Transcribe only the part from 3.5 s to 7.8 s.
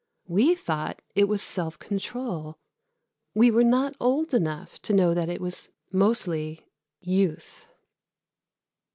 were not old enough to know it was mostly "youth."